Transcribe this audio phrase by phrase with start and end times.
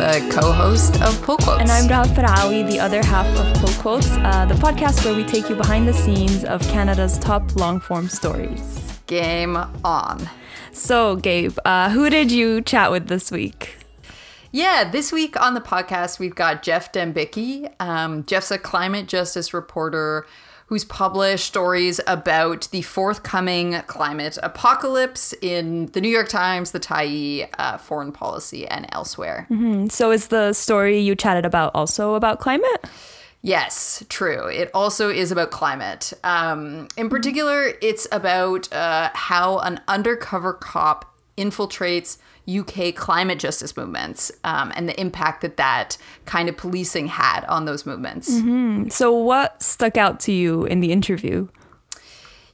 [0.00, 1.60] the co host of Pull Quotes.
[1.60, 5.24] And I'm Rahaf Farawi, the other half of Pull Quotes, uh, the podcast where we
[5.24, 8.98] take you behind the scenes of Canada's top long form stories.
[9.06, 10.30] Game on.
[10.72, 13.76] So, Gabe, uh, who did you chat with this week?
[14.50, 17.70] Yeah, this week on the podcast, we've got Geoff Dembicki.
[17.78, 20.26] Um, Geoff's a climate justice reporter
[20.70, 27.48] who's published stories about the forthcoming climate apocalypse in the New York Times, the Tyee,
[27.58, 29.48] uh, Foreign Policy, and elsewhere.
[29.50, 29.88] Mm-hmm.
[29.88, 32.84] So, is the story you chatted about also about climate?
[33.42, 34.46] Yes, true.
[34.46, 36.12] It also is about climate.
[36.22, 42.18] Um, in particular, it's about uh, how an undercover cop infiltrates
[42.58, 47.64] UK climate justice movements um, and the impact that that kind of policing had on
[47.64, 48.30] those movements.
[48.30, 48.88] Mm-hmm.
[48.88, 51.48] So, what stuck out to you in the interview?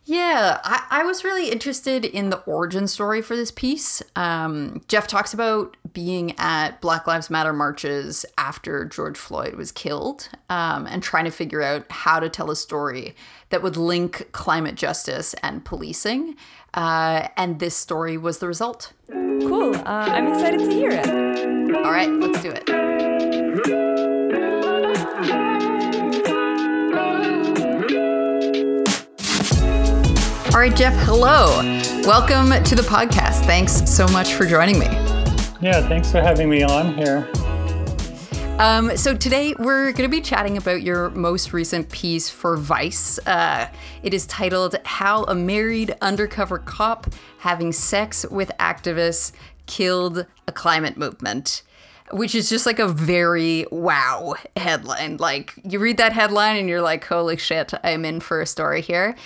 [0.09, 4.05] Yeah, I, I, was really interested in the origin story for this piece.
[4.15, 10.29] Um, Geoff talks about being at Black Lives Matter marches after George Floyd was killed
[10.49, 13.17] um, and trying to figure out how to tell a story
[13.51, 16.37] that would link climate justice and policing.
[16.77, 18.93] Uh, and this story was the result.
[19.09, 19.75] Cool.
[19.75, 21.09] Uh, I'm excited to hear it.
[21.77, 22.69] All right, let's do it.
[30.53, 31.61] All right, Geoff, hello.
[32.07, 33.45] Welcome to the podcast.
[33.47, 34.87] Thanks so much for joining me.
[35.61, 37.29] Yeah, thanks for having me on here.
[38.59, 43.19] Um, so today we're going to be chatting about your most recent piece for Vice.
[43.27, 43.69] Uh,
[44.03, 47.07] it is titled "How a Married Undercover Cop
[47.41, 49.33] Having Sex with Activists
[49.67, 51.65] Killed a Climate Movement."
[52.13, 55.19] Which is just like a very wow headline.
[55.19, 58.81] Like, you read that headline and you're like, holy shit, I'm in for a story
[58.81, 59.17] here.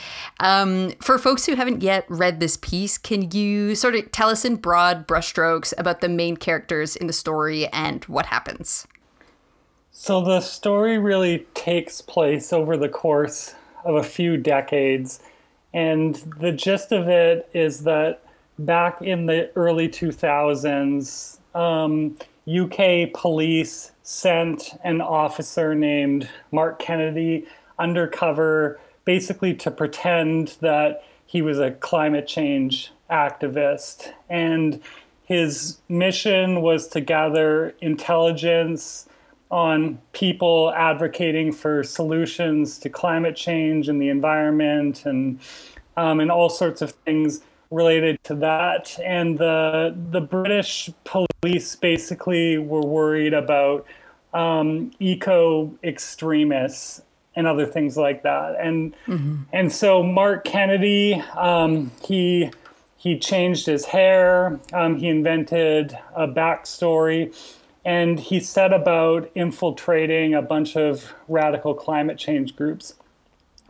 [0.41, 4.47] Um, for folks who haven't yet read this piece, can you sort of tell us
[4.47, 8.87] in broad brushstrokes about the main characters in the story and what happens?
[10.03, 15.21] So the story really takes place over the course of a few decades.
[15.75, 18.23] And the gist of it is that
[18.59, 22.17] back in the early 2000s, um,
[22.49, 27.47] UK police sent an officer named Mark Kennedy
[27.79, 34.15] undercover basically to pretend that he was a climate change activist.
[34.31, 34.81] And
[35.27, 39.07] his mission was to gather intelligence
[39.51, 45.41] on people advocating for solutions to climate change and the environment and
[45.97, 47.41] um, and all sorts of things
[47.71, 48.99] related to that.
[49.05, 53.87] And the the British police basically were worried about
[54.33, 57.03] um, eco extremists
[57.35, 58.57] and other things like that.
[58.61, 59.43] And mm-hmm.
[59.53, 62.51] and so Mark Kennedy, um, he
[62.97, 64.61] he changed his hair.
[64.73, 67.35] Um, he invented a backstory
[67.85, 72.95] and he set about infiltrating a bunch of radical climate change groups.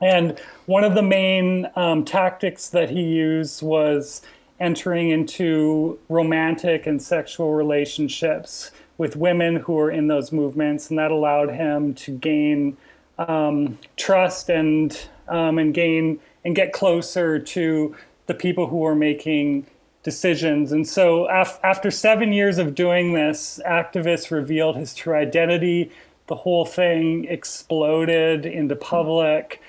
[0.03, 4.23] And one of the main um, tactics that he used was
[4.59, 11.11] entering into romantic and sexual relationships with women who were in those movements, and that
[11.11, 12.77] allowed him to gain
[13.19, 17.95] um, trust and um, and gain and get closer to
[18.27, 19.67] the people who were making
[20.03, 20.73] decisions.
[20.73, 25.91] And so, af- after seven years of doing this, activists revealed his true identity.
[26.27, 29.61] The whole thing exploded into public.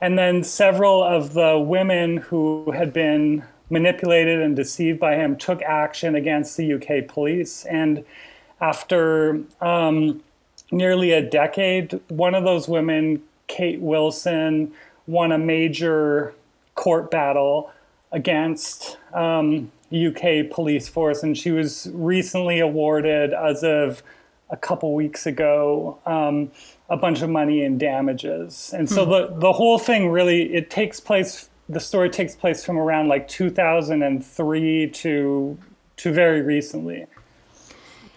[0.00, 5.62] And then several of the women who had been manipulated and deceived by him took
[5.62, 7.64] action against the UK police.
[7.66, 8.04] And
[8.60, 10.22] after um,
[10.70, 14.72] nearly a decade, one of those women, Kate Wilson,
[15.06, 16.34] won a major
[16.74, 17.70] court battle
[18.12, 24.02] against um, UK police force, and she was recently awarded, as of
[24.50, 26.50] a couple weeks ago, um,
[26.88, 28.72] a bunch of money in damages.
[28.76, 29.10] And so hmm.
[29.10, 31.48] the the whole thing really it takes place.
[31.68, 35.58] The story takes place from around like 2003 to
[35.96, 37.06] to very recently.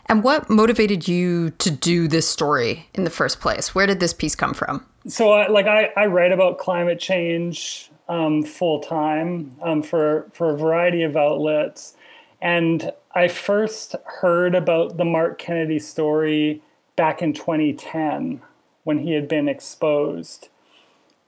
[0.08, 3.74] And what motivated you to do this story in the first place?
[3.74, 4.86] Where did this piece come from?
[5.08, 10.52] So, I, like, I, I write about climate change um, full time um, for for
[10.52, 11.96] a variety of outlets,
[12.42, 16.62] and I first heard about the Mark Kennedy story
[16.96, 18.42] back in 2010
[18.84, 20.50] when he had been exposed,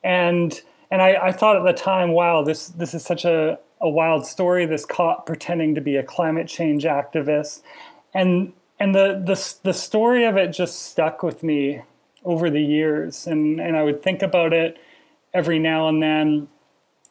[0.03, 0.61] and
[0.91, 4.25] and I, I thought at the time, wow, this this is such a a wild
[4.25, 4.65] story.
[4.65, 7.61] This cop pretending to be a climate change activist,
[8.13, 11.81] and and the the the story of it just stuck with me
[12.23, 14.77] over the years, and and I would think about it
[15.33, 16.47] every now and then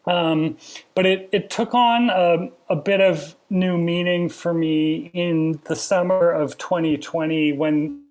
[0.06, 0.58] Um,
[0.94, 5.74] but it, it took on a, a, bit of new meaning for me in the
[5.74, 8.02] summer of 2020 when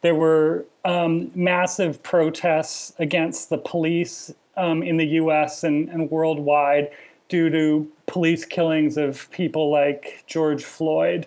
[0.00, 6.90] there were um, massive protests against the police um, in the US and, and worldwide
[7.28, 11.26] due to police killings of people like George Floyd.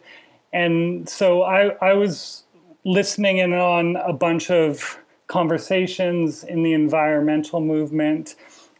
[0.51, 2.43] And so I, I was
[2.85, 8.35] listening in on a bunch of conversations in the environmental movement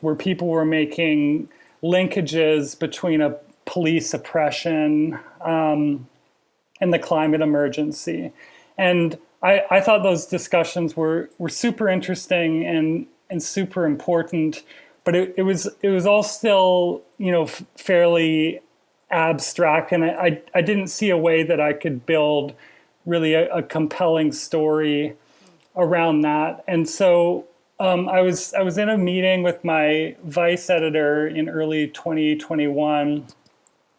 [0.06, 1.50] where people were making
[1.82, 3.36] linkages between a
[3.66, 6.08] police oppression um,
[6.80, 8.32] and the climate emergency.
[8.78, 14.62] And I, I thought those discussions were, were super interesting and, and super important,
[15.04, 18.60] but it, it was it was all still you know f- fairly
[19.10, 22.54] abstract, and I, I, I didn't see a way that I could build
[23.06, 25.16] really a, a compelling story
[25.76, 26.64] around that.
[26.68, 27.46] And so
[27.80, 33.26] um, I was I was in a meeting with my vice editor in early 2021,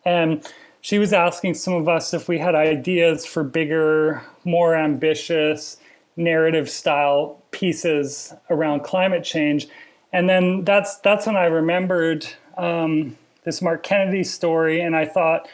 [0.04, 5.78] and she was asking some of us if we had ideas for bigger, more ambitious
[6.16, 9.68] narrative style pieces around climate change.
[10.12, 12.26] And then that's that's when I remembered
[12.56, 15.48] um, this Mark Kennedy story, and I thought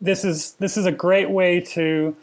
[0.00, 2.16] this is this is a great way to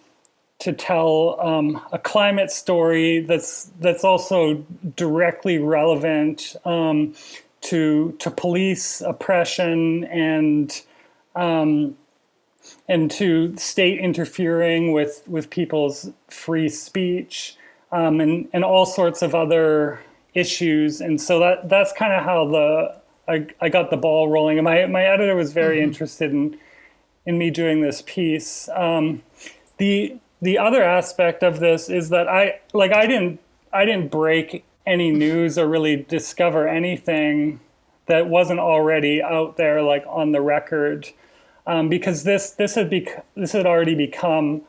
[0.60, 4.56] to tell um, a climate story that's that's also
[4.96, 7.14] directly relevant um,
[7.62, 10.82] to to police oppression and
[11.36, 11.98] um,
[12.88, 17.56] and to state interfering with with people's free speech
[17.92, 20.00] um, and and all sorts of other
[20.34, 21.02] issues.
[21.02, 24.58] And so that that's kind of how the I, I got the ball rolling.
[24.58, 25.86] And my my editor was very mm-hmm.
[25.86, 26.58] interested in
[27.26, 28.68] in me doing this piece.
[28.74, 29.24] Um,
[29.78, 33.40] the the other aspect of this is that I like I didn't
[33.74, 37.60] I didn't break any news or really discover anything
[38.08, 41.10] that wasn't already out there like on the record
[41.68, 44.62] um, because this this had bec- this had already become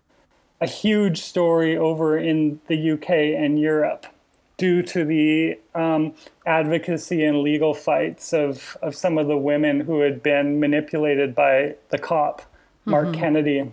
[0.60, 4.06] a huge story over in the UK and Europe
[4.58, 6.12] due to the um,
[6.44, 11.74] advocacy and legal fights of, of some of the women who had been manipulated by
[11.88, 12.42] the cop
[12.84, 13.20] Mark mm-hmm.
[13.20, 13.72] Kennedy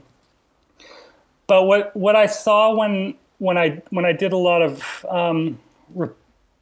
[1.47, 5.59] but what what I saw when when I when I did a lot of um,
[5.95, 6.09] re,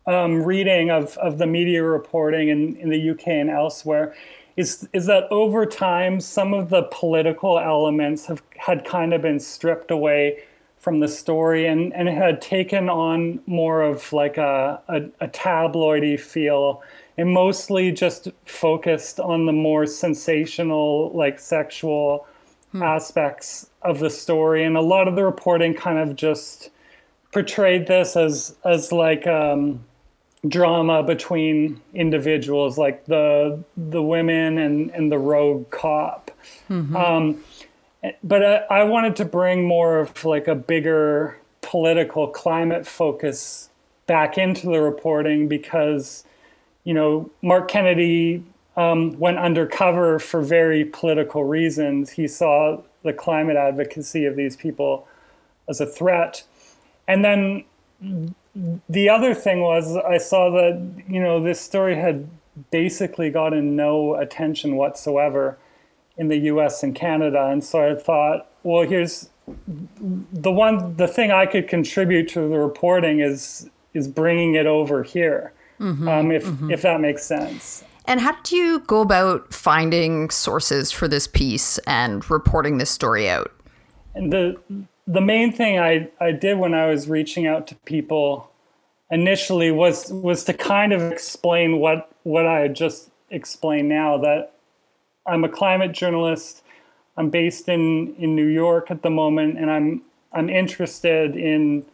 [0.07, 4.15] um, reading of, of the media reporting in, in the UK and elsewhere
[4.55, 9.39] is is that over time some of the political elements have had kind of been
[9.39, 10.43] stripped away
[10.77, 15.27] from the story and, and it had taken on more of like a, a, a
[15.27, 16.83] tabloidy feel
[17.17, 22.27] and mostly just focused on the more sensational like sexual
[22.71, 22.83] hmm.
[22.83, 26.69] aspects of the story, and a lot of the reporting kind of just
[27.31, 29.83] portrayed this as as like um,
[30.47, 36.31] drama between individuals, like the the women and and the rogue cop.
[36.69, 36.95] Mm-hmm.
[36.95, 37.43] Um,
[38.23, 43.69] but I, I wanted to bring more of like a bigger political climate focus
[44.05, 46.23] back into the reporting because
[46.83, 48.43] you know Mark Kennedy
[48.77, 52.11] um, went undercover for very political reasons.
[52.11, 55.07] He saw the climate advocacy of these people
[55.69, 56.43] as a threat.
[57.07, 57.63] And then
[58.89, 62.27] the other thing was, I saw that, you know, this story had
[62.71, 65.57] basically gotten no attention whatsoever
[66.17, 67.47] in the US and Canada.
[67.47, 69.29] And so I thought, well, here's
[69.67, 75.03] the one, the thing I could contribute to the reporting is, is bringing it over
[75.03, 75.53] here.
[75.79, 76.71] Mm-hmm, um, if, mm-hmm.
[76.71, 77.83] if that makes sense.
[78.07, 83.29] And how did you go about finding sources for this piece and reporting this story
[83.29, 83.51] out?
[84.13, 84.55] And the
[85.07, 88.49] the main thing I, I did when I was reaching out to people
[89.11, 94.53] initially was was to kind of explain what what I had just explained now that
[95.27, 96.63] I'm a climate journalist.
[97.17, 101.85] I'm based in, in New York at the moment, and I'm I'm interested in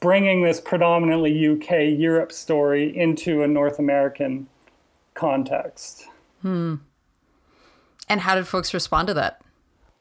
[0.00, 4.48] bringing this predominantly UK Europe story into a North American
[5.22, 6.08] context.
[6.42, 6.74] Hmm.
[8.08, 9.40] And how did folks respond to that?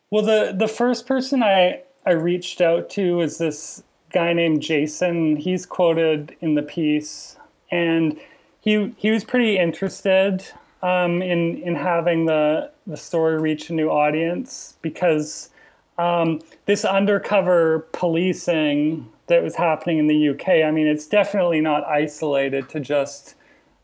[0.10, 5.36] Well, the the first person I I reached out to was this guy named Jason.
[5.36, 7.38] He's quoted in the piece,
[7.70, 8.20] and
[8.60, 10.44] he he was pretty interested
[10.82, 15.52] um, in in having the the story reach a new audience because
[16.00, 20.66] um, this undercover policing that was happening in the UK.
[20.66, 23.36] I mean, it's definitely not isolated to just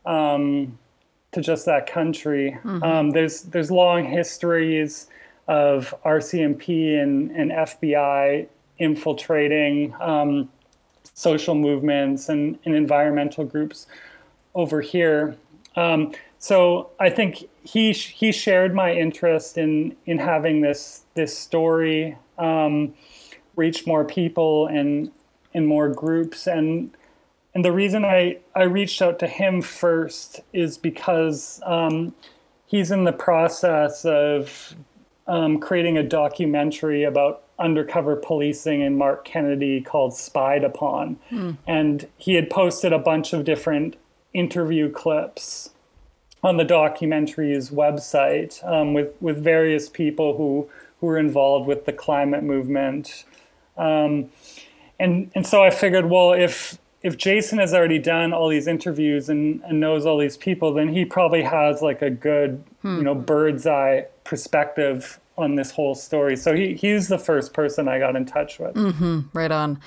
[0.04, 0.78] um,
[1.32, 2.58] to just that country.
[2.64, 2.82] Mm-hmm.
[2.82, 5.08] Um, there's there's long histories
[5.46, 10.50] of RCMP and, and FBI infiltrating um,
[11.14, 13.86] social movements and, and, environmental groups
[14.54, 15.36] over here.
[15.74, 22.16] Um, so I think he he shared my interest in in having this this story
[22.38, 22.94] um,
[23.56, 25.10] reach more people and
[25.52, 26.90] in more groups and
[27.54, 32.14] and the reason I I reached out to him first is because um,
[32.66, 34.74] he's in the process of
[35.26, 41.18] um, creating a documentary about undercover policing in Mark Kennedy called Spied Upon.
[41.30, 41.58] Mm.
[41.66, 43.96] And he had posted a bunch of different
[44.32, 45.70] interview clips
[46.42, 50.68] on the documentary's website um, with, with various people who,
[51.00, 53.24] who were involved with the climate movement.
[53.76, 54.30] Um,
[55.00, 59.28] and, and so I figured, well, if, if Jason has already done all these interviews
[59.28, 62.96] and, and knows all these people, then he probably has like a good, hmm.
[62.98, 66.36] you know, bird's eye perspective on this whole story.
[66.36, 68.74] So he, he's the first person I got in touch with.
[68.74, 69.80] Mm-hmm, right on.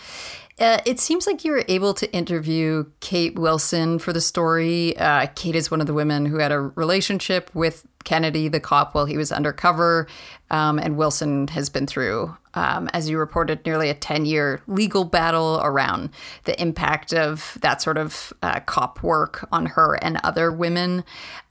[0.60, 4.96] Uh, it seems like you were able to interview Kate Wilson for the story.
[4.98, 8.94] Uh, Kate is one of the women who had a relationship with Kennedy, the cop,
[8.94, 10.08] while he was undercover.
[10.50, 15.03] Um, and Wilson has been through, um, as you reported, nearly a 10 year legal
[15.05, 16.10] battle around
[16.43, 21.03] the impact of that sort of uh, cop work on her and other women.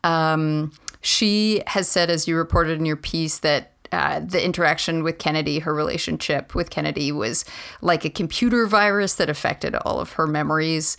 [0.04, 5.18] Um, she has said, as you reported in your piece, that uh, the interaction with
[5.18, 7.44] Kennedy, her relationship with Kennedy was
[7.80, 10.96] like a computer virus that affected all of her memories.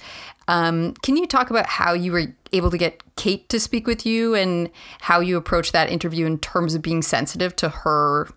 [0.47, 4.05] Um, can you talk about how you were able to get Kate to speak with
[4.05, 8.27] you and how you approached that interview in terms of being sensitive to her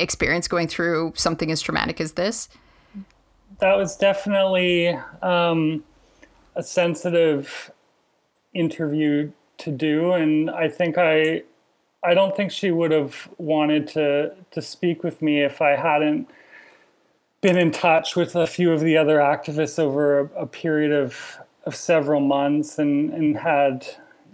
[0.00, 2.48] experience going through something as traumatic as this?
[3.60, 4.88] That was definitely
[5.22, 5.84] um,
[6.56, 7.70] a sensitive
[8.54, 11.42] interview to do, and I think I
[12.02, 16.28] I don't think she would have wanted to to speak with me if I hadn't
[17.40, 21.38] been in touch with a few of the other activists over a, a period of
[21.64, 23.86] of several months and and had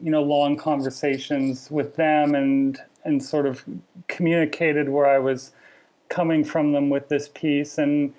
[0.03, 3.65] you know long conversations with them and and sort of
[4.09, 5.53] communicated where I was
[6.09, 8.13] coming from them with this piece and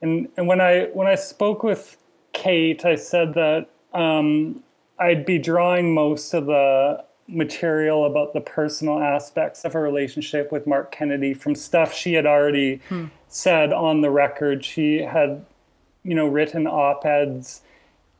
[0.00, 1.96] and and when I when I spoke with
[2.32, 4.62] Kate I said that um,
[4.98, 10.66] I'd be drawing most of the material about the personal aspects of her relationship with
[10.66, 13.06] Mark Kennedy from stuff she had already hmm.
[13.28, 14.64] said on the record.
[14.64, 15.44] She had,
[16.04, 17.62] you know, written op-eds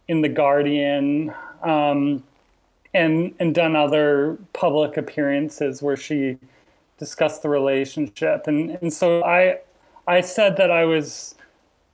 [0.08, 2.24] in the Guardian um,
[2.94, 6.38] and and done other public appearances where she
[6.98, 8.46] discussed the relationship.
[8.46, 9.58] And and so I
[10.06, 11.34] I said that I was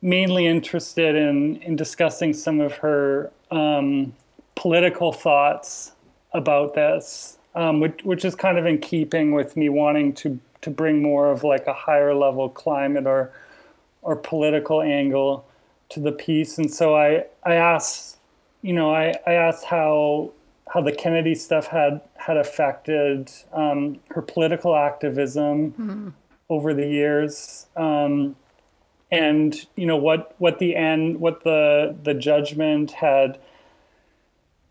[0.03, 4.15] mainly interested in in discussing some of her um,
[4.55, 5.93] political thoughts
[6.33, 10.71] about this, um, which, which is kind of in keeping with me wanting to to
[10.71, 13.31] bring more of like a higher level climate or
[14.03, 15.45] or political angle
[15.89, 16.59] to the piece.
[16.59, 18.19] And so I I asked,
[18.63, 20.33] you know, I, I asked how
[20.73, 26.09] how the Kennedy stuff had had affected um, her political activism mm-hmm.
[26.49, 27.67] over the years.
[27.77, 28.37] Um,
[29.11, 33.39] and you know what what the end what the the judgment had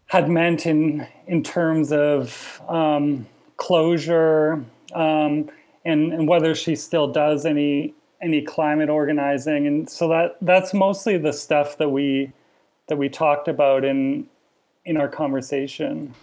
[0.08, 3.26] had meant in in terms of um,
[3.58, 4.64] closure
[4.94, 5.50] um,
[5.84, 11.18] and and whether she still does any any climate organizing and so that that's mostly
[11.18, 12.32] the stuff that we
[12.88, 14.28] that we talked about in
[14.88, 16.16] in our conversation.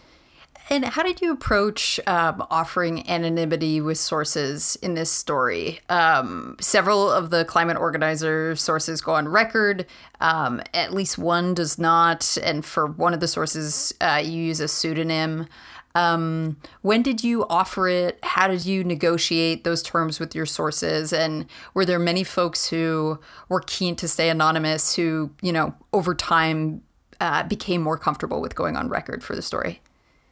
[0.71, 5.81] And how did you approach um, offering anonymity with sources in this story?
[5.91, 9.85] Um, several of the climate organizer sources go on record.
[10.23, 12.39] Um, at least one does not.
[12.43, 15.49] And for one of the sources, uh, you use a pseudonym.
[15.95, 18.19] Um, when did you offer it?
[18.23, 21.13] How did you negotiate those terms with your sources?
[21.13, 21.45] And
[21.75, 26.83] were there many folks who were keen to stay anonymous who, you know, over time
[27.21, 29.81] uh, became more comfortable with going on record for the story?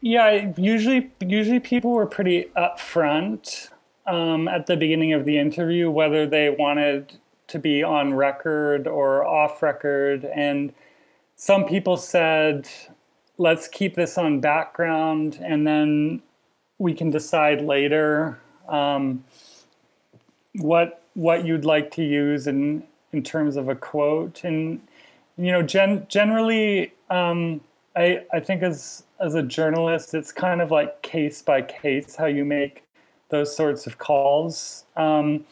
[0.00, 3.70] Yeah, usually usually people were pretty upfront
[4.06, 7.12] um, at the beginning of the interview whether they wanted
[7.46, 10.72] to be on record or off record, and
[11.36, 12.68] some people said,
[13.38, 16.22] "Let's keep this on background, and then
[16.78, 19.24] we can decide later um,
[20.56, 24.80] what what you'd like to use in in terms of a quote." And
[25.42, 26.92] you know, gen- generally.
[27.10, 27.60] Um,
[27.96, 32.26] I, I think as as a journalist, it's kind of like case by case how
[32.26, 32.84] you make
[33.28, 34.84] those sorts of calls.
[34.96, 35.44] Um,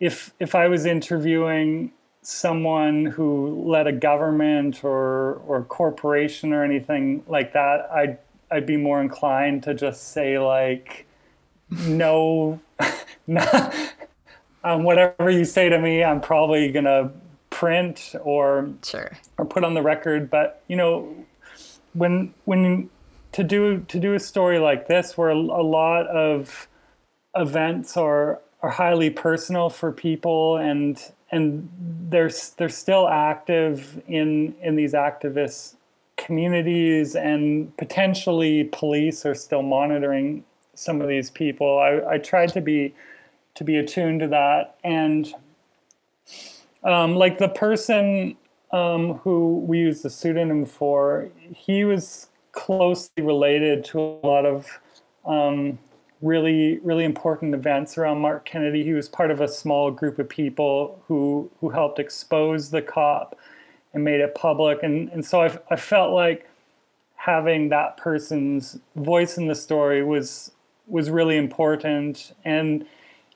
[0.00, 7.22] if if I was interviewing someone who led a government or or corporation or anything
[7.28, 8.18] like that, I'd
[8.50, 11.06] I'd be more inclined to just say like,
[11.70, 12.60] no,
[13.28, 13.72] no
[14.64, 17.12] um, whatever you say to me, I'm probably gonna
[17.56, 19.16] print or sure.
[19.38, 20.28] or put on the record.
[20.28, 21.16] But you know,
[21.94, 22.90] when when
[23.32, 26.68] to do to do a story like this, where a, lot of
[27.34, 31.70] events are are highly personal for people, and and
[32.10, 35.76] they're they're still active in in these activist
[36.18, 40.44] communities, and potentially police are still monitoring
[40.74, 41.78] some of these people.
[41.78, 42.94] I, I tried to be
[43.54, 45.32] to be attuned to that, and
[46.86, 48.36] um, like the person
[48.72, 54.66] um, who we used the pseudonym for, he was closely related to a lot of
[55.26, 55.78] um,
[56.22, 58.82] really really important events around Mark Kennedy.
[58.82, 63.38] He was part of a small group of people who who helped expose the cop
[63.92, 64.82] and made it public.
[64.82, 66.48] And and so I, I felt like
[67.16, 70.52] having that person's voice in the story was
[70.86, 72.32] was really important.
[72.44, 72.86] And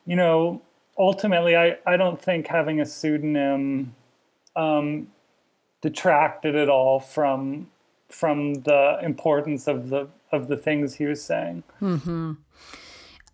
[0.07, 0.63] you know,
[1.01, 3.97] ultimately, I I don't think having a pseudonym
[4.55, 5.09] um,
[5.81, 7.69] detracted at all from
[8.09, 11.65] from the importance of the of the things he was saying.
[11.81, 12.33] Mm-hmm.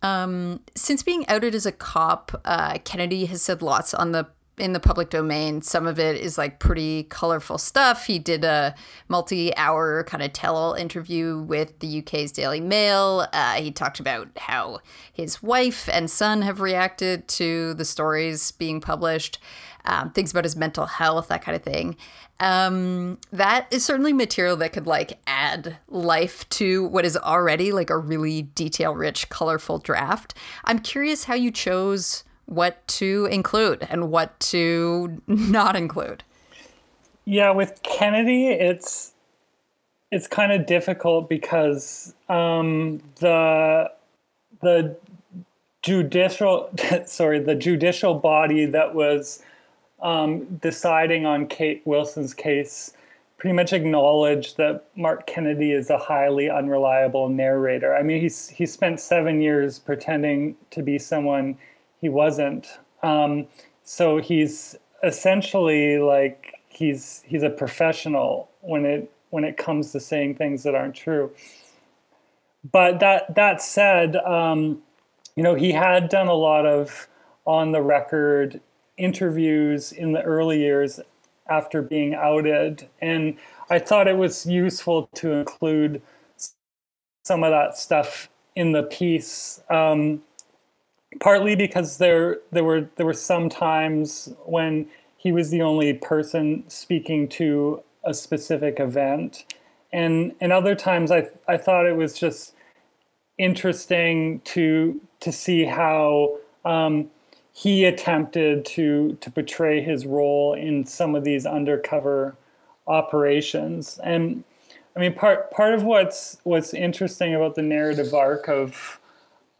[0.01, 4.27] Um, since being outed as a cop, uh, Kennedy has said lots on the
[4.57, 5.61] in the public domain.
[5.61, 8.07] Some of it is like pretty colorful stuff.
[8.07, 8.73] He did a
[9.07, 13.27] multi-hour kind of tell-all interview with the UK's Daily Mail.
[13.33, 14.79] Uh, he talked about how
[15.13, 19.39] his wife and son have reacted to the stories being published.
[19.85, 21.95] Um, things about his mental health, that kind of thing.
[22.39, 27.89] Um, that is certainly material that could like add life to what is already like
[27.89, 30.33] a really detail rich, colorful draft.
[30.65, 36.23] I'm curious how you chose what to include and what to not include.
[37.25, 39.13] Yeah, with Kennedy, it's
[40.11, 43.91] it's kind of difficult because um, the
[44.61, 44.97] the
[45.81, 46.69] judicial
[47.05, 49.43] sorry the judicial body that was
[50.01, 52.93] um, deciding on Kate Wilson's case
[53.37, 57.95] pretty much acknowledged that Mark Kennedy is a highly unreliable narrator.
[57.95, 61.57] I mean, he's he spent seven years pretending to be someone
[61.99, 62.67] he wasn't.
[63.03, 63.47] Um,
[63.83, 70.35] so he's essentially like he's he's a professional when it when it comes to saying
[70.35, 71.31] things that aren't true.
[72.71, 74.81] But that that said, um,
[75.35, 77.07] you know, he had done a lot of
[77.45, 78.59] on the record
[78.97, 80.99] interviews in the early years
[81.49, 82.87] after being outed.
[83.01, 83.37] And
[83.69, 86.01] I thought it was useful to include
[87.23, 89.61] some of that stuff in the piece.
[89.69, 90.23] Um,
[91.19, 96.63] partly because there there were there were some times when he was the only person
[96.67, 99.45] speaking to a specific event
[99.91, 102.53] and and other times I I thought it was just
[103.37, 107.09] interesting to to see how um,
[107.53, 112.35] he attempted to to portray his role in some of these undercover
[112.87, 113.99] operations.
[114.03, 114.43] And
[114.95, 118.99] I mean, part part of what's what's interesting about the narrative arc of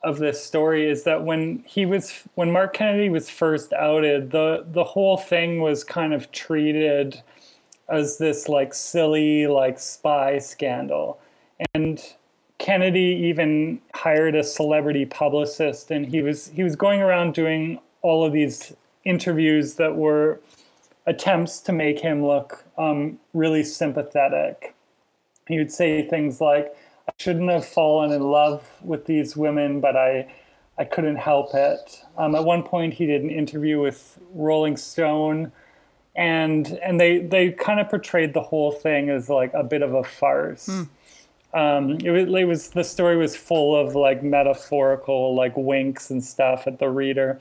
[0.04, 4.66] of this story is that when he was when Mark Kennedy was first outed, the
[4.72, 7.22] the whole thing was kind of treated
[7.90, 11.20] as this like silly like spy scandal.
[11.74, 12.02] And
[12.60, 18.26] Kennedy even hired a celebrity publicist and he was he was going around doing all
[18.26, 20.40] of these interviews that were
[21.08, 24.76] attempts to make him look um, really sympathetic.
[25.48, 26.76] He would say things like,
[27.08, 30.32] I shouldn't have fallen in love with these women, but I,
[30.78, 32.04] I couldn't help it.
[32.18, 35.52] Um, at one point, he did an interview with Rolling Stone,
[36.16, 39.94] and and they they kind of portrayed the whole thing as like a bit of
[39.94, 40.68] a farce.
[40.68, 40.88] Mm.
[41.54, 46.24] Um, it, was, it was the story was full of like metaphorical like winks and
[46.24, 47.40] stuff at the reader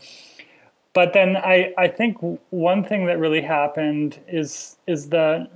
[0.97, 2.17] but then I, I think
[2.49, 5.51] one thing that really happened is is that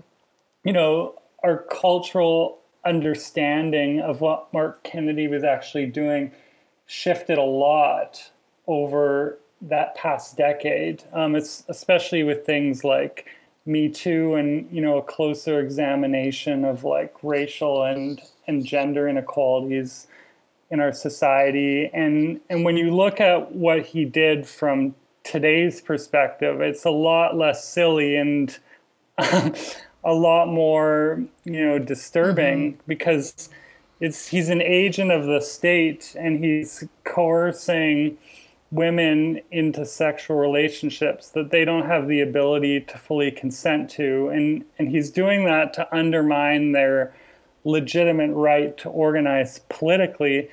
[0.64, 6.32] you know our cultural understanding of what Mark Kennedy was actually doing
[6.86, 8.30] shifted a lot
[8.66, 11.04] over that past decade.
[11.12, 13.26] Um, it's especially with things like
[13.66, 20.06] Me Too and you know a closer examination of like racial and and gender inequalities
[20.70, 21.90] in our society.
[21.92, 27.36] And and when you look at what he did from today's perspective, it's a lot
[27.36, 28.58] less silly and
[30.04, 32.82] a lot more, you know, disturbing mm-hmm.
[32.86, 33.50] because
[34.00, 38.16] it's he's an agent of the state and he's coercing
[38.70, 44.64] women into sexual relationships that they don't have the ability to fully consent to and
[44.78, 47.12] and he's doing that to undermine their
[47.64, 50.48] legitimate right to organize politically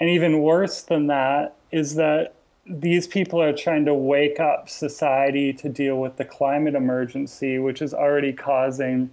[0.00, 2.34] and even worse than that is that
[2.68, 7.80] these people are trying to wake up society to deal with the climate emergency, which
[7.80, 9.10] is already causing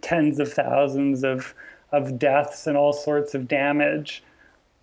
[0.00, 1.54] tens of thousands of,
[1.92, 4.22] of deaths and all sorts of damage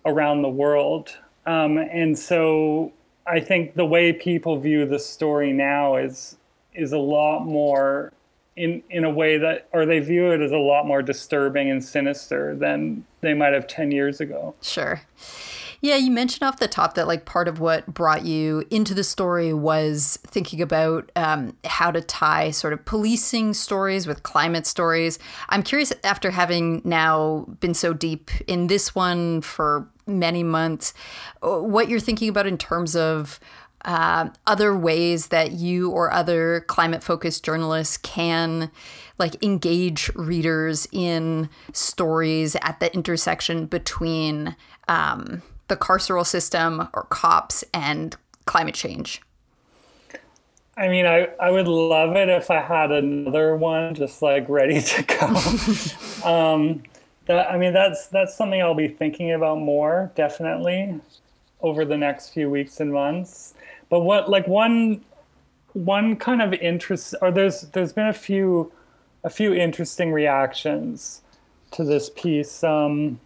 [0.04, 1.18] around the world.
[1.46, 2.92] Um, and so
[3.26, 6.36] I think the way people view the story now is
[6.72, 8.12] is a lot more
[8.56, 11.84] in in a way that or they view it as a lot more disturbing and
[11.84, 14.54] sinister than they might have 10 years ago.
[14.60, 15.02] Sure.
[15.84, 19.04] Yeah, you mentioned off the top that like part of what brought you into the
[19.04, 25.18] story was thinking about um, how to tie sort of policing stories with climate stories.
[25.50, 30.94] I'm curious, after having now been so deep in this one for many months,
[31.42, 33.38] uh, what you're thinking about in terms of
[33.84, 38.70] uh, other ways that you or other climate focused journalists can
[39.18, 44.56] like engage readers in stories at the intersection between
[44.88, 49.20] um, the carceral system or cops and climate change?
[50.76, 54.80] I mean, I, I would love it if I had another one just like ready
[54.80, 56.28] to go.
[56.28, 56.82] um,
[57.26, 61.00] that I mean, that's that's something I'll be thinking about more definitely
[61.60, 63.54] over the next few weeks and months.
[63.88, 65.02] But what like one
[65.72, 68.72] one kind of interest or there's there's been a few
[69.22, 71.22] a few interesting reactions
[71.70, 72.64] to this piece.
[72.64, 73.20] Um,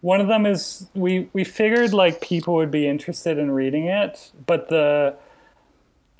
[0.00, 4.32] one of them is we we figured like people would be interested in reading it,
[4.46, 5.16] but the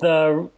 [0.01, 0.51] the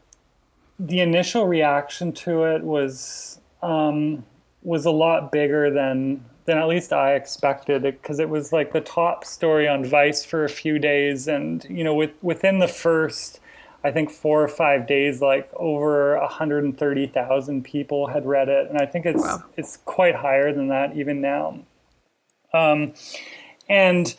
[0.79, 4.25] the initial reaction to it was um,
[4.63, 8.73] was a lot bigger than than at least I expected because it, it was like
[8.73, 12.69] the top story on Vice for a few days, and you know, with within the
[12.69, 13.39] first,
[13.85, 18.49] I think four or five days, like over hundred and thirty thousand people had read
[18.49, 19.45] it, and I think it's wow.
[19.57, 21.61] it's quite higher than that even now.
[22.55, 22.95] Um,
[23.69, 24.15] and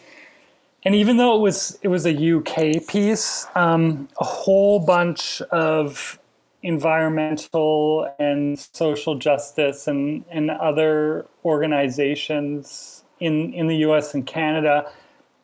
[0.85, 6.19] and even though it was it was a UK piece, um, a whole bunch of
[6.63, 14.89] environmental and social justice and, and other organizations in, in the US and Canada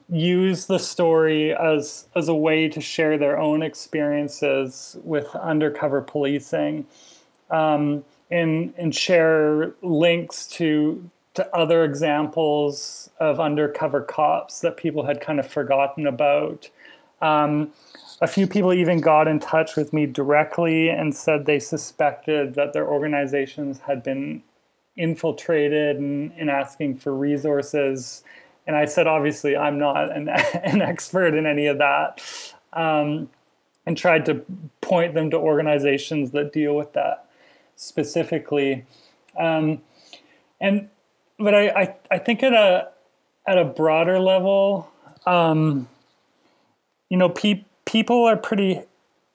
[0.09, 6.87] use the story as, as a way to share their own experiences with undercover policing
[7.51, 15.21] um, and, and share links to to other examples of undercover cops that people had
[15.21, 16.69] kind of forgotten about.
[17.21, 17.71] Um,
[18.19, 22.73] a few people even got in touch with me directly and said they suspected that
[22.73, 24.43] their organizations had been
[24.97, 28.21] infiltrated and, and asking for resources.
[28.67, 30.27] And I said, obviously, I'm not an,
[30.63, 32.21] an expert in any of that.
[32.73, 33.29] Um,
[33.85, 34.45] and tried to
[34.81, 37.25] point them to organizations that deal with that
[37.77, 38.85] specifically.
[39.39, 39.81] Um,
[40.59, 40.89] and
[41.39, 42.89] but I, I, I think at a
[43.47, 44.91] at a broader level,
[45.25, 45.87] um,
[47.09, 48.81] you know, pe- people are pretty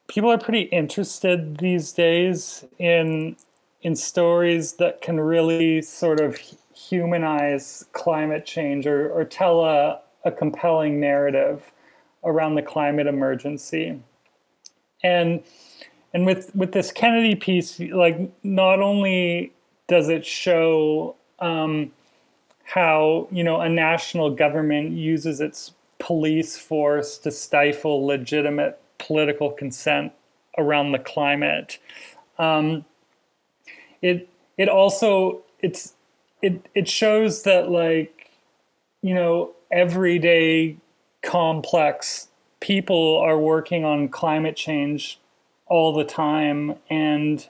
[0.08, 3.36] people are pretty interested these days in
[3.82, 6.38] in stories that can really sort of
[6.74, 11.72] humanize climate change or, or tell a, a compelling narrative
[12.24, 14.00] around the climate emergency.
[15.02, 15.42] And
[16.12, 19.52] and with with this Kennedy piece, like not only
[19.88, 21.92] does it show um,
[22.64, 30.12] how you know a national government uses its police force to stifle legitimate political consent
[30.58, 31.78] around the climate.
[32.38, 32.84] Um,
[34.02, 35.94] it it also it's
[36.42, 38.30] it it shows that like
[39.02, 40.76] you know everyday
[41.22, 42.28] complex
[42.60, 45.18] people are working on climate change
[45.66, 47.48] all the time and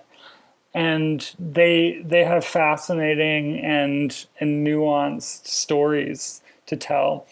[0.74, 7.26] and they they have fascinating and and nuanced stories to tell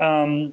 [0.00, 0.52] um,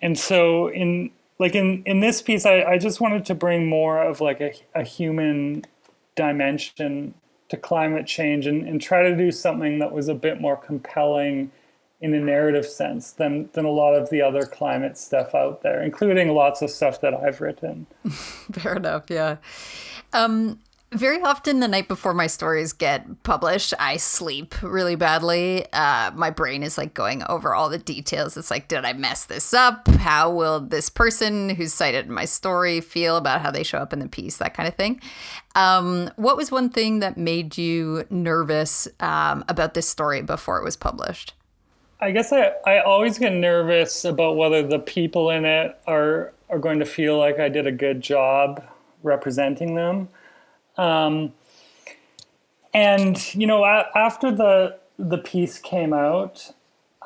[0.00, 4.02] and so in like in in this piece I, I just wanted to bring more
[4.02, 5.64] of like a, a human
[6.16, 7.14] dimension
[7.50, 11.50] to climate change and, and try to do something that was a bit more compelling
[12.00, 15.82] in a narrative sense than than a lot of the other climate stuff out there,
[15.82, 17.86] including lots of stuff that I've written.
[18.52, 19.36] Fair enough, yeah.
[20.12, 20.58] Um,
[20.94, 25.66] very often, the night before my stories get published, I sleep really badly.
[25.72, 28.36] Uh, my brain is like going over all the details.
[28.36, 29.86] It's like, did I mess this up?
[29.88, 33.92] How will this person who's cited in my story feel about how they show up
[33.92, 34.38] in the piece?
[34.38, 35.00] That kind of thing.
[35.54, 40.64] Um, what was one thing that made you nervous um, about this story before it
[40.64, 41.34] was published?
[42.00, 46.58] I guess I, I always get nervous about whether the people in it are are
[46.58, 48.62] going to feel like I did a good job
[49.02, 50.08] representing them.
[50.78, 51.32] Um,
[52.74, 56.52] and you know, a- after the the piece came out,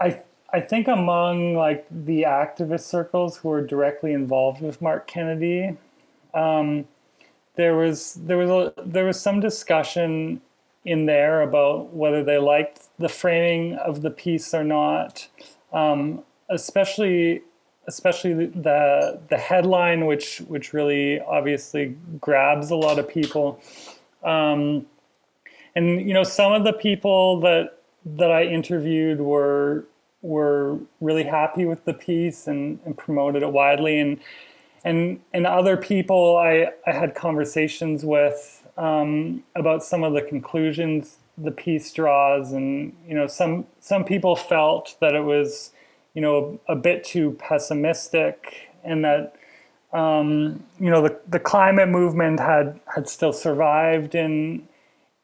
[0.01, 0.21] I
[0.53, 5.77] I think among like the activist circles who were directly involved with Mark Kennedy,
[6.35, 6.87] um,
[7.57, 10.43] there was there was a, there was some discussion
[10.85, 15.29] in there about whether they liked the framing of the piece or not,
[15.73, 17.43] um, especially
[17.89, 23.61] especially the the headline, which which really obviously grabs a lot of people.
[24.23, 24.87] Um,
[25.75, 29.87] and you know, some of the people that that I interviewed were
[30.23, 34.21] were really happy with the piece and, and promoted it widely, and
[34.85, 41.17] and and other people I I had conversations with um, about some of the conclusions
[41.37, 45.73] the piece draws, and you know, some some people felt that it was
[46.15, 49.35] you know a bit too pessimistic, and that
[49.93, 54.69] um, you know the the climate movement had had still survived in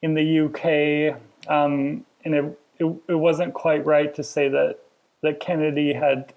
[0.02, 1.20] in the UK,
[1.50, 4.78] um, and it, it it wasn't quite right to say that
[5.22, 6.32] that Kennedy had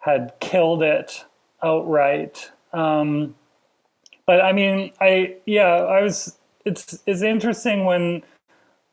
[0.00, 1.24] had killed it
[1.62, 2.50] outright.
[2.72, 3.34] Um,
[4.26, 6.36] but I mean, I yeah, I was.
[6.64, 8.22] It's it's interesting when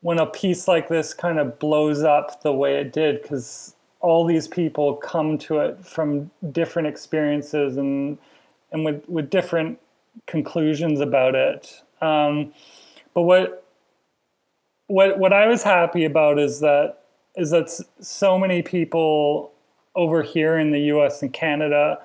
[0.00, 4.24] when a piece like this kind of blows up the way it did because all
[4.24, 8.18] these people come to it from different experiences and
[8.72, 9.78] and with with different
[10.26, 11.82] conclusions about it.
[12.00, 12.52] Um,
[13.14, 13.64] but what
[14.86, 16.98] what what I was happy about is that
[17.36, 19.52] is that so many people
[19.94, 21.22] over here in the U.S.
[21.22, 21.98] and Canada,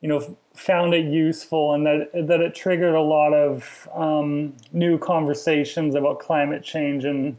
[0.00, 4.98] you know, found it useful and that that it triggered a lot of um, new
[4.98, 7.36] conversations about climate change and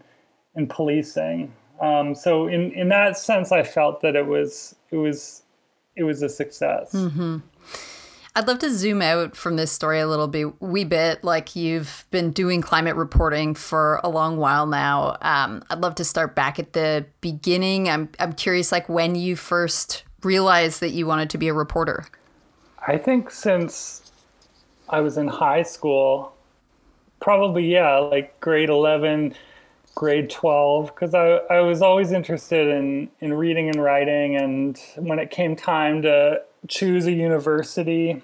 [0.56, 1.54] and policing.
[1.82, 5.44] Um, so in in that sense, I felt that it was it was
[5.96, 6.94] it was a success.
[6.94, 7.38] Mm-hmm.
[8.36, 11.24] I'd love to zoom out from this story a little bit, wee bit.
[11.24, 15.18] Like you've been doing climate reporting for a long while now.
[15.22, 17.90] Um, I'd love to start back at the beginning.
[17.90, 22.06] I'm I'm curious, like when you first realized that you wanted to be a reporter.
[22.88, 24.12] I think since
[24.88, 26.34] I was in high school,
[27.20, 29.34] probably yeah, like grade eleven
[30.00, 34.38] grade 12 because I, I was always interested in, in reading and writing.
[34.38, 38.24] And when it came time to choose a university,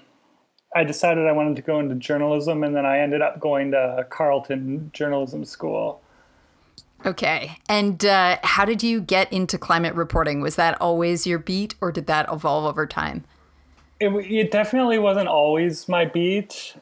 [0.74, 2.64] I decided I wanted to go into journalism.
[2.64, 6.02] And then I ended up going to Carleton Journalism School.
[7.06, 7.58] Okay.
[7.68, 10.40] And uh, how did you get into climate reporting?
[10.40, 13.26] Was that always your beat or did that evolve over time?
[14.00, 16.78] It, it definitely wasn't always my beat,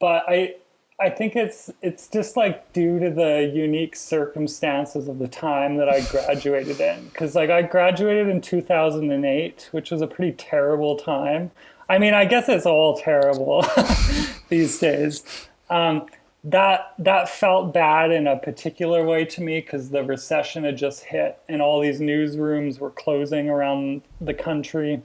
[0.00, 0.54] but I,
[1.00, 5.88] I think it's it's just like due to the unique circumstances of the time that
[5.88, 7.04] I graduated in.
[7.04, 11.52] Because like I graduated in 2008, which was a pretty terrible time.
[11.88, 13.64] I mean, I guess it's all terrible
[14.48, 15.22] these days.
[15.70, 16.06] Um,
[16.44, 21.04] that that felt bad in a particular way to me because the recession had just
[21.04, 25.02] hit and all these newsrooms were closing around the country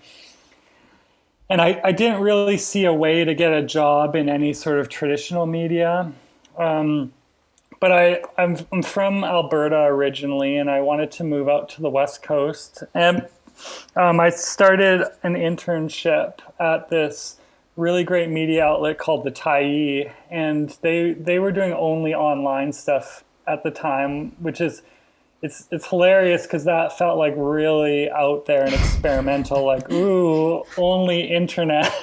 [1.53, 4.79] and I, I didn't really see a way to get a job in any sort
[4.79, 6.11] of traditional media.
[6.57, 7.13] Um,
[7.79, 11.91] but I, I'm, I'm from Alberta originally, and I wanted to move out to the
[11.91, 12.81] West Coast.
[12.95, 13.27] And
[13.95, 17.37] um, I started an internship at this
[17.75, 23.23] really great media outlet called the Tyee, and they they were doing only online stuff
[23.45, 24.81] at the time, which is
[25.43, 31.21] it's it's hilarious because that felt like really out there and experimental like ooh only
[31.21, 31.93] internet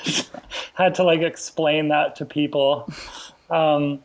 [0.74, 2.88] had to like explain that to people.
[3.48, 4.04] Um,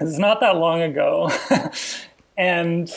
[0.00, 1.30] it's not that long ago.
[2.38, 2.92] And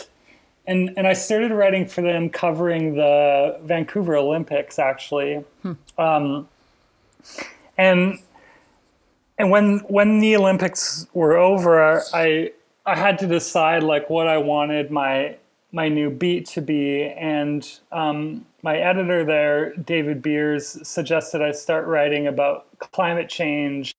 [0.67, 5.45] and and I started writing for them covering the Vancouver Olympics actually.
[5.61, 5.71] Hmm.
[5.97, 6.49] um,
[7.77, 8.19] and
[9.37, 12.51] and when when the Olympics were over I
[12.85, 15.37] I had to decide like what I wanted my
[15.71, 21.85] my new beat to be, and um, my editor there, David Beers, suggested I start
[21.85, 23.93] writing about climate change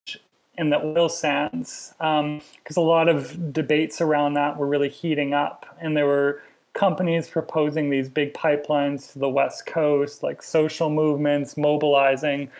[0.59, 5.33] and the oil sands because um, a lot of debates around that were really heating
[5.33, 10.91] up, and there were companies proposing these big pipelines to the west coast, like social
[10.91, 12.51] movements mobilizing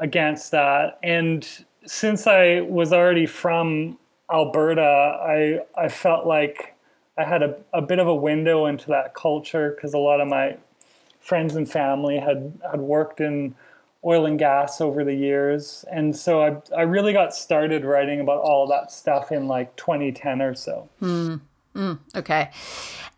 [0.00, 3.98] against that, and since I was already from
[4.32, 6.74] Alberta, I I felt like
[7.16, 10.28] I had a, a bit of a window into that culture because a lot of
[10.28, 10.56] my
[11.20, 13.54] friends and family had had worked in
[14.04, 18.40] oil and gas over the years, and so I I really got started writing about
[18.40, 20.88] all that stuff in like 2010 or so.
[21.02, 21.40] Mm,
[21.74, 22.50] mm, okay,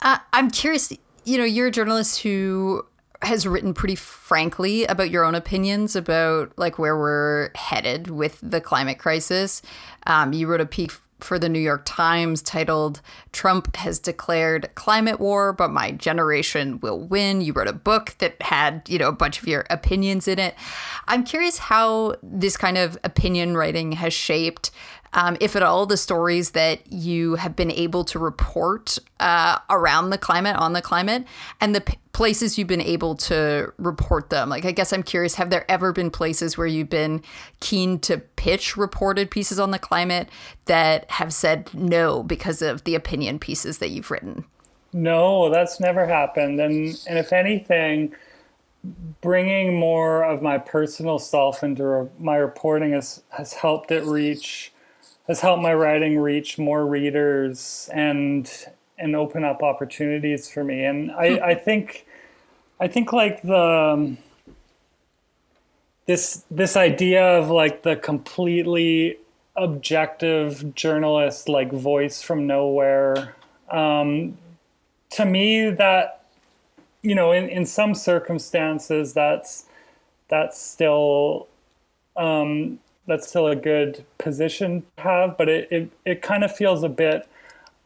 [0.03, 0.93] uh, I'm curious.
[1.25, 2.87] You know, you're a journalist who
[3.23, 8.61] has written pretty frankly about your own opinions about like where we're headed with the
[8.61, 9.63] climate crisis.
[10.07, 13.01] Um, you wrote a piece for the New York Times titled
[13.33, 17.41] Trump has declared climate war, but my generation will win.
[17.41, 20.55] You wrote a book that had, you know, a bunch of your opinions in it.
[21.09, 24.71] I'm curious how this kind of opinion writing has shaped
[25.17, 30.11] um, if at all, the stories that you have been able to report uh, around
[30.11, 31.25] the climate, on the climate,
[31.59, 34.51] and the p- places you've been able to report them.
[34.51, 37.23] Like, I guess I'm curious have there ever been places where you've been
[37.61, 40.29] keen to pitch reported pieces on the climate
[40.67, 44.45] that have said no because of the opinion pieces that you've written?
[44.93, 46.61] No, that's never happened.
[46.61, 48.15] And, and if anything,
[49.23, 54.73] bringing more of my personal self into my reporting has, has helped it reach
[55.27, 58.51] has helped my writing reach more readers and
[58.99, 60.85] and open up opportunities for me.
[60.85, 62.07] And i i think
[62.81, 63.57] i think like the
[63.95, 64.19] um,
[66.07, 69.19] this this idea of like the completely
[69.57, 73.35] objective journalist like voice from nowhere
[73.71, 74.37] um,
[75.11, 76.17] to me that
[77.07, 79.67] you know, in, in some circumstances, that's
[80.29, 81.47] that's still
[82.17, 86.83] um, that's still a good position to have, but it, it, it kind of feels
[86.83, 87.29] a bit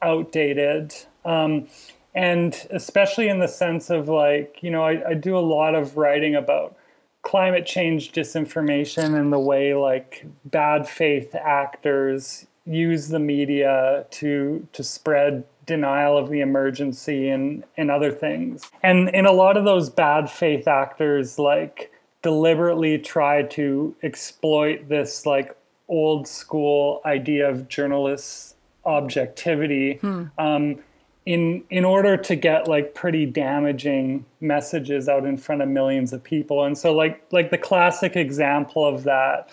[0.02, 0.94] outdated.
[1.24, 1.68] Um,
[2.14, 5.96] and especially in the sense of like, you know, I, I do a lot of
[5.96, 6.76] writing about
[7.22, 14.82] climate change disinformation and the way like bad faith actors use the media to to
[14.82, 18.70] spread denial of the emergency and and other things.
[18.82, 25.26] And in a lot of those bad faith actors like deliberately try to exploit this
[25.26, 25.56] like
[25.88, 28.54] old school idea of journalists
[28.84, 30.24] objectivity hmm.
[30.38, 30.78] um,
[31.26, 36.22] in in order to get like pretty damaging messages out in front of millions of
[36.22, 39.50] people and so like like the classic example of that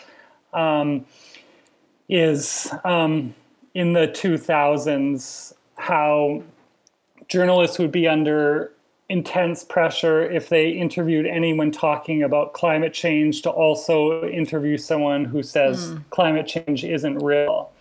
[0.54, 1.06] um,
[2.08, 3.34] is um,
[3.74, 6.42] in the 2000s how
[7.28, 8.72] journalists would be under
[9.10, 15.42] intense pressure if they interviewed anyone talking about climate change to also interview someone who
[15.42, 16.04] says mm.
[16.10, 17.72] climate change isn't real.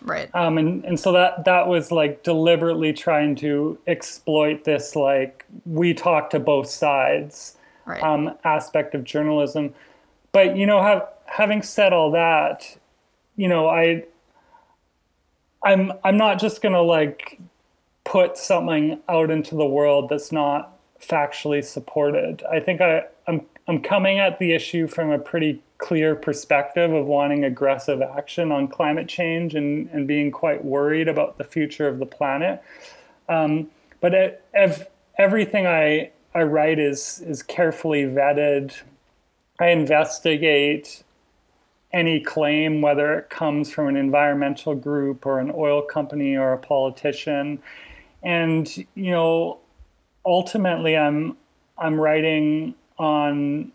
[0.00, 0.28] Right.
[0.34, 5.94] Um, and, and so that, that was like deliberately trying to exploit this, like, we
[5.94, 8.02] talk to both sides right.
[8.02, 9.74] um, aspect of journalism.
[10.32, 12.76] But, you know, have, having said all that,
[13.36, 14.04] you know, I,
[15.64, 17.38] I'm I'm not just gonna like
[18.02, 20.71] put something out into the world that's not
[21.02, 22.42] factually supported.
[22.50, 27.06] I think I, I'm I'm coming at the issue from a pretty clear perspective of
[27.06, 31.98] wanting aggressive action on climate change and, and being quite worried about the future of
[31.98, 32.62] the planet.
[33.28, 33.68] Um,
[34.00, 34.88] but it, ev-
[35.18, 38.74] everything I, I write is, is carefully vetted.
[39.60, 41.04] I investigate
[41.92, 46.58] any claim, whether it comes from an environmental group or an oil company or a
[46.58, 47.60] politician.
[48.22, 49.58] And, you know,
[50.24, 51.36] ultimately I'm
[51.78, 53.72] I'm writing on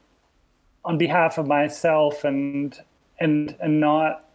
[0.85, 2.77] on behalf of myself and
[3.19, 4.29] and and not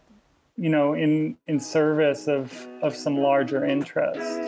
[0.57, 4.39] you know in in service of of some larger interest.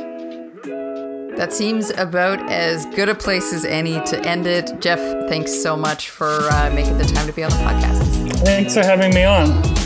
[1.38, 4.80] That seems about as good a place as any to end it.
[4.80, 8.40] Geoff thanks so much for uh, making the time to be on the podcast.
[8.46, 9.85] Thanks for having me on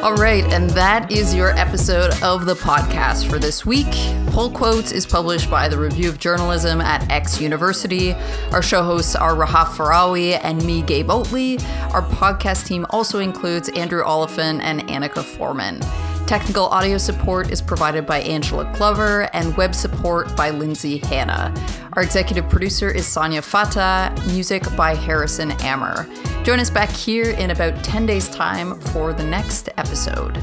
[0.00, 3.88] All right, and that is your episode of the podcast for this week.
[4.28, 8.14] Pull Quotes is published by the Review of Journalism at X University.
[8.52, 11.60] Our show hosts are Rahaf Farawi and me, Gabe Oatley.
[11.92, 15.80] Our podcast team also includes Andrew Oliphant and Annika Foreman.
[16.28, 21.52] Technical audio support is provided by Angela Glover and web support by Lindsay Hanna.
[21.98, 26.06] Our executive producer is Sonia Fata, music by Harrison Ammer.
[26.44, 30.36] Join us back here in about 10 days' time for the next episode.